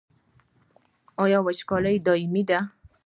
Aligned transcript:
آیا 1.23 1.39
وچکالي 1.45 1.95
دایمي 2.05 2.43
ده؟ 2.49 2.59